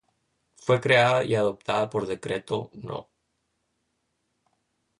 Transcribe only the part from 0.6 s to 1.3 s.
creada